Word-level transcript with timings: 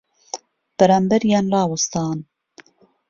بهرامبهریان 0.77 1.45
ڕاوهستان 1.53 2.17